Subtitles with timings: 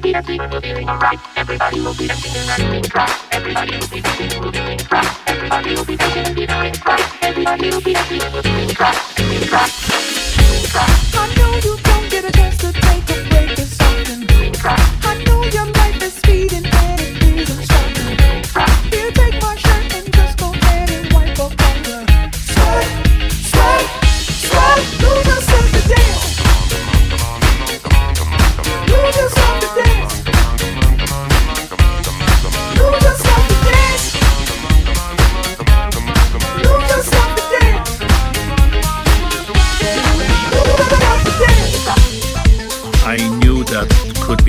[0.00, 1.18] will be and moving in right.
[1.36, 2.92] Everybody will be dancing and in.
[3.32, 4.80] Everybody will be and moving in.
[5.26, 6.74] Everybody will be and moving in.
[7.22, 8.76] Everybody will be and moving in In.
[11.12, 14.28] I know you don't get a chance to take a break or something.
[15.02, 16.69] I know your life is speeding.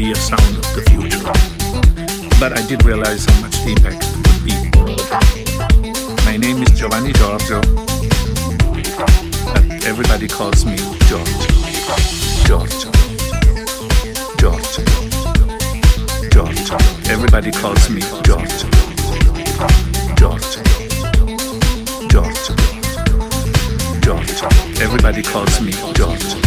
[0.02, 1.22] be a sound of the future.
[2.40, 4.56] But I did realize how much the impact would be.
[6.26, 7.62] My name is Giovanni Giorgio,
[9.54, 11.38] but everybody calls me Giorgio.
[12.48, 12.90] Giorgio.
[14.42, 14.84] Giorgio.
[16.34, 16.78] Giorgio.
[17.14, 18.68] Everybody calls me Giorgio.
[20.20, 20.62] Giorgio.
[22.10, 22.54] Giorgio.
[24.02, 24.48] Giorgio.
[24.82, 26.41] Everybody calls me Giorgio.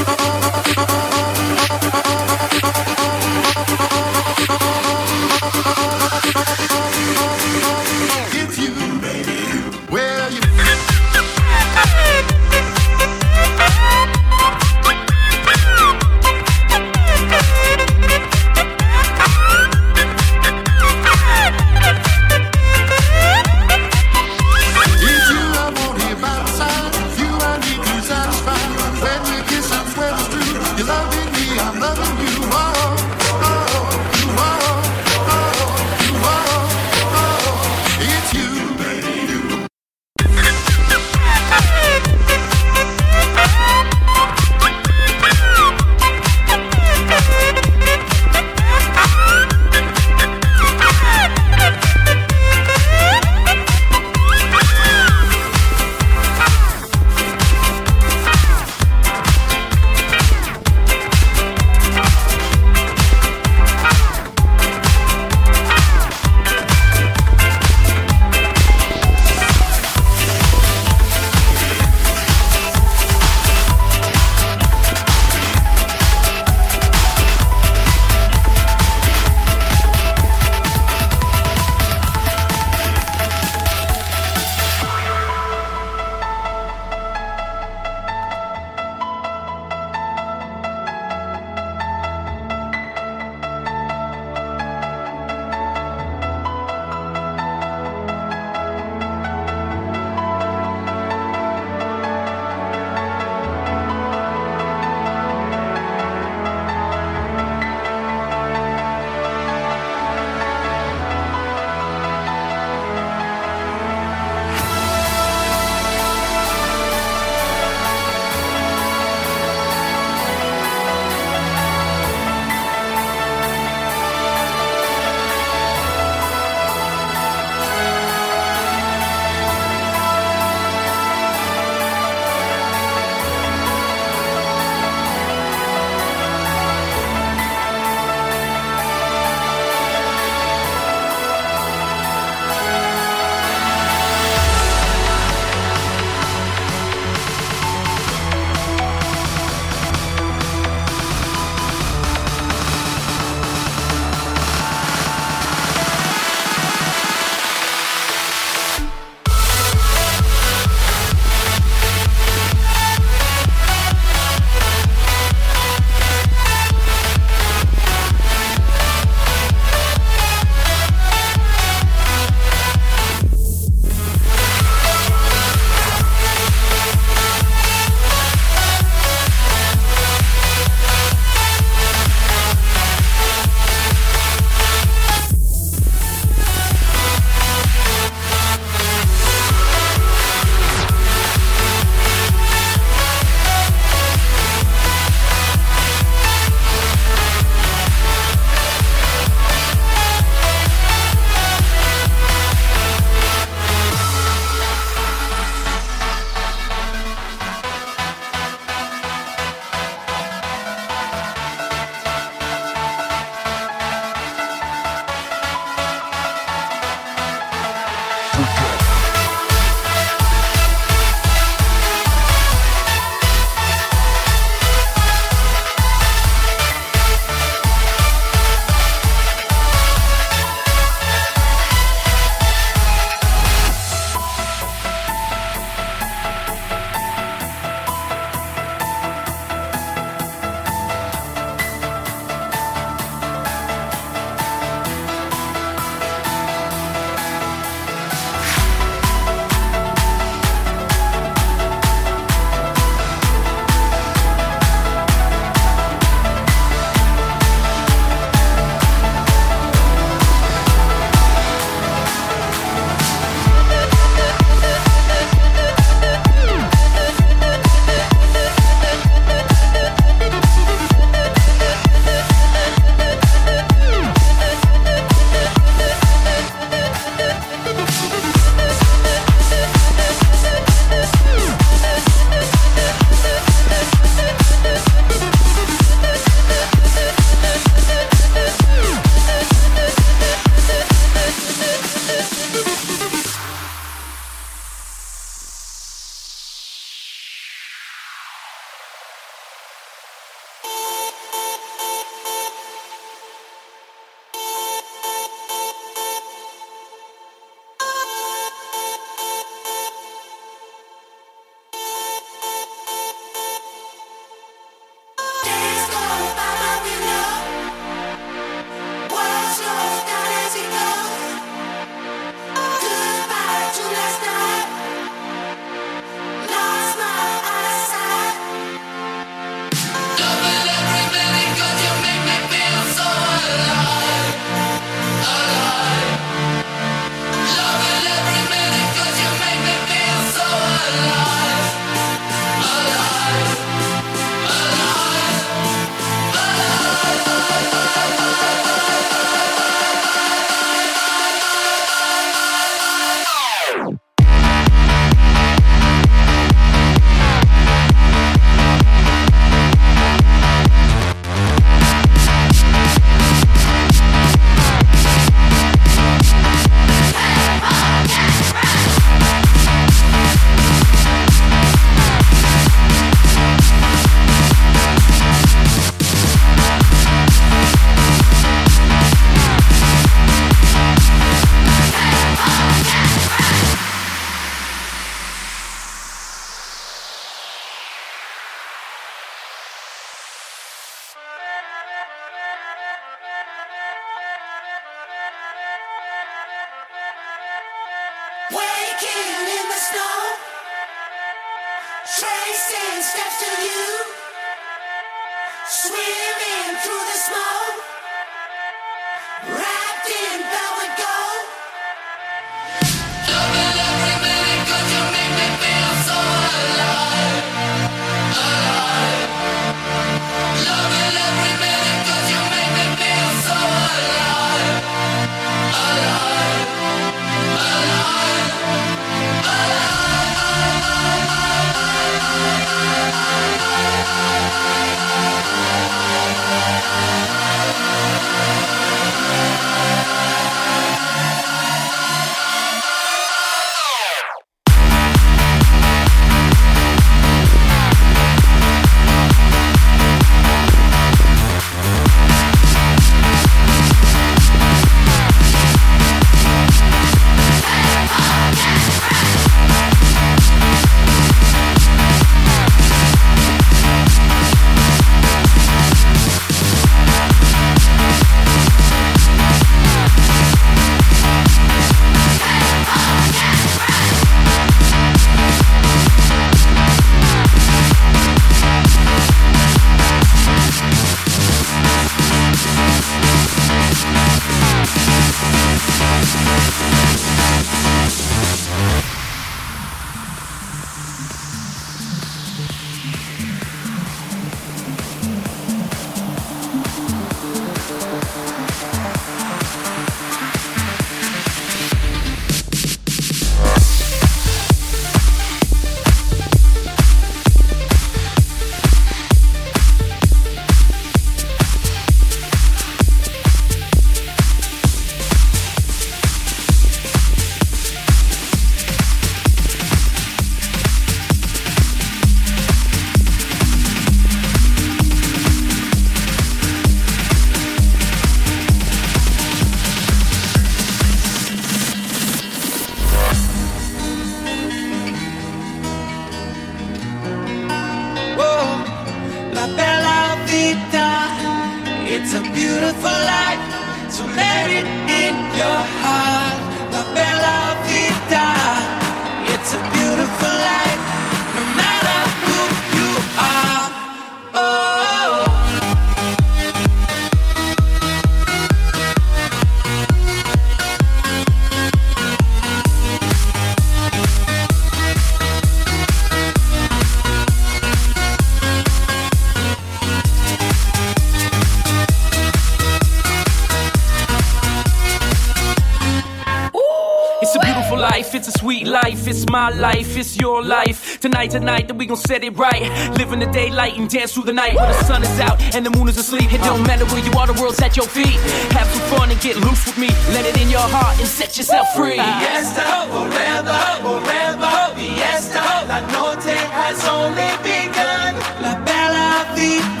[580.21, 581.19] this your life.
[581.19, 582.83] Tonight, tonight, that we gon' set it right.
[583.17, 584.75] Live in the daylight and dance through the night.
[584.75, 587.33] When the sun is out and the moon is asleep, it don't matter where you
[587.39, 588.37] are, the world's at your feet.
[588.77, 590.09] Have some fun and get loose with me.
[590.35, 592.21] Let it in your heart and set yourself free.
[592.21, 594.75] Fiesta, forever, forever.
[594.97, 598.31] Fiesta, la noche has only begun.
[598.61, 600.00] La bella vida.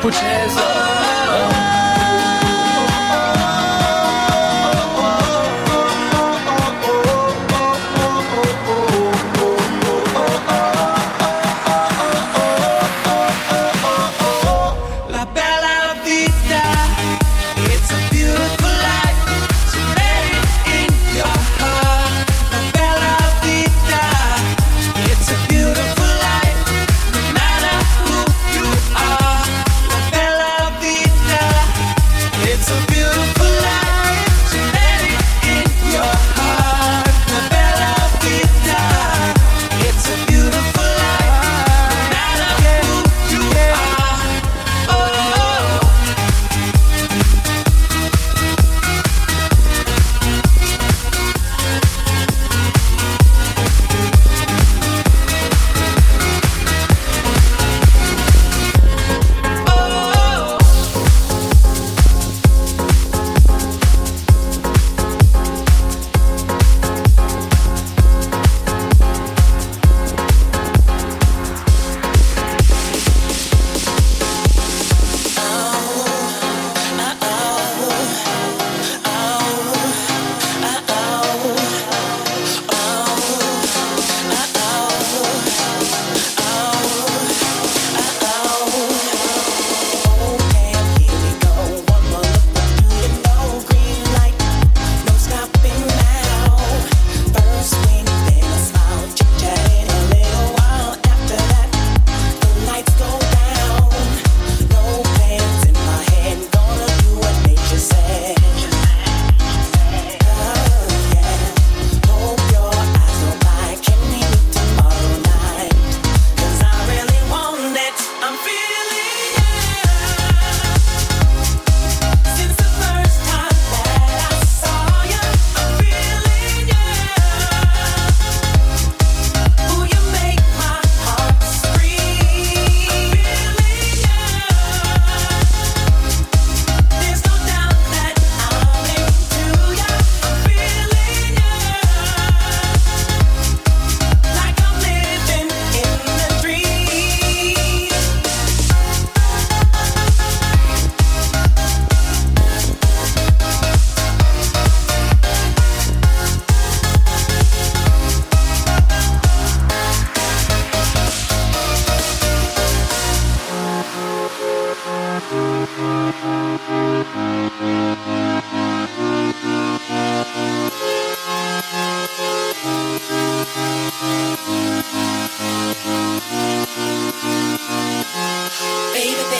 [0.00, 0.16] 不知
[0.54, 0.97] 道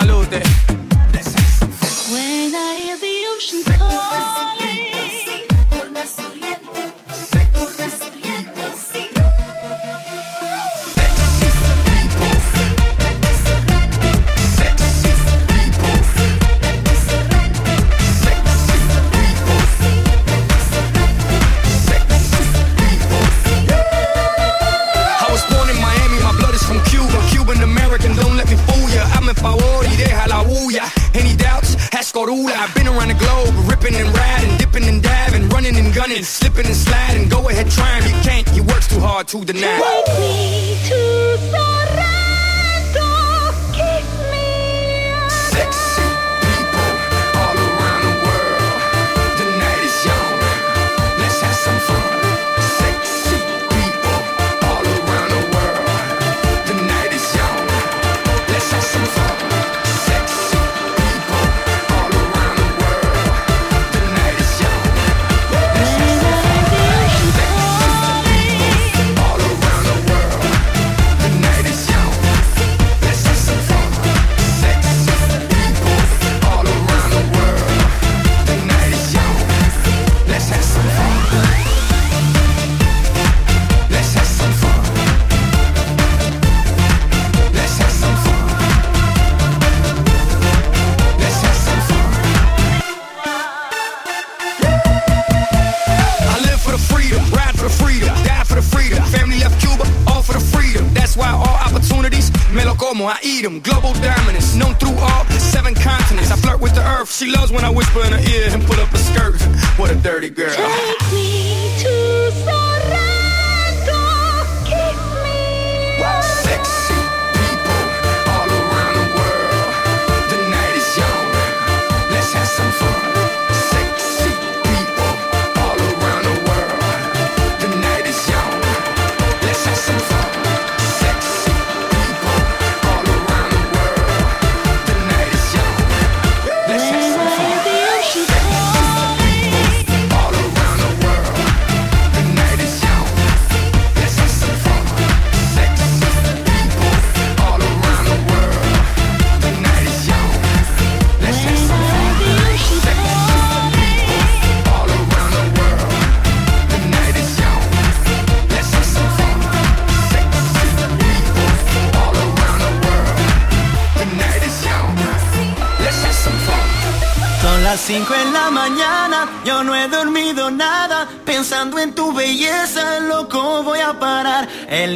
[0.00, 0.69] salute.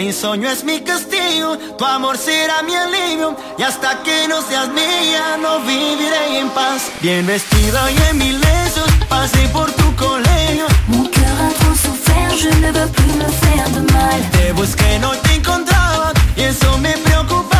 [0.04, 3.34] El insomnio es mi castigo, tu amor será mi alivio.
[3.56, 6.90] Y hasta que no seas mía, no viviré en paz.
[7.00, 10.66] Bien vestida y en mil besos, pasé por tu colegio.
[10.88, 14.30] Mon cœur a tant souffert, je ne veux plus me faire de mal.
[14.32, 17.53] Te busqué, no te encontraba, y eso me preocupa.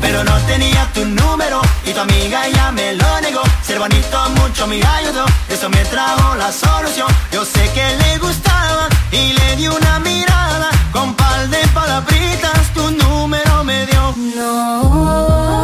[0.00, 3.42] Pero no tenía tu número y tu amiga ya me lo negó.
[3.62, 7.08] Ser bonito mucho me ayudó, eso me trajo la solución.
[7.32, 10.70] Yo sé que le gustaba y le di una mirada.
[10.92, 14.14] Con par de palabritas tu número me dio.
[14.36, 15.63] No.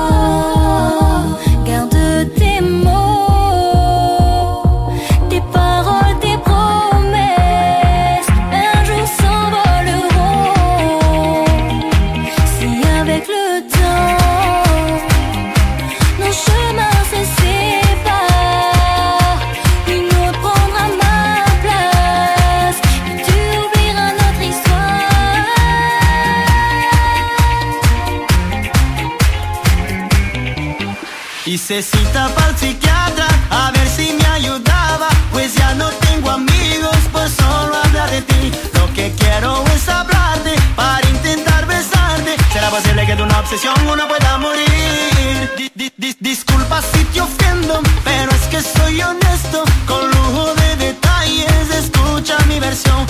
[31.62, 35.09] Hice cita para el psiquiatra a ver si me ayudaba.
[35.31, 38.51] Pues ya no tengo amigos, pues solo habla de ti.
[38.73, 42.35] Lo que quiero es hablarte para intentar besarte.
[42.53, 45.51] ¿Será posible que de una obsesión uno pueda morir?
[45.59, 49.62] Di- di- di- disculpa si te ofendo, pero es que soy honesto.
[49.87, 53.07] Con lujo de detalles, escucha mi versión.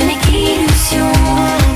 [0.00, 1.69] Ce n'est qu'illusion.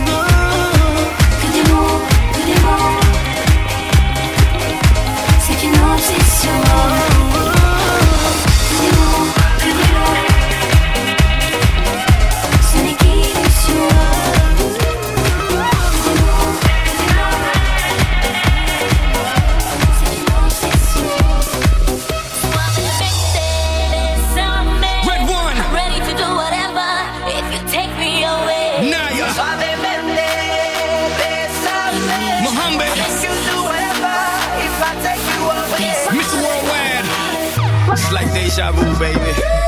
[37.95, 39.21] It's like deja vu, baby.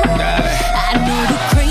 [0.03, 1.66] I know the